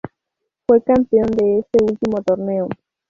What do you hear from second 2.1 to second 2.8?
torneo.